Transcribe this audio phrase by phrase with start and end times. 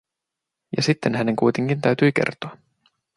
[0.77, 2.57] Ja sitten hänen kuitenkin täytyi kertoa.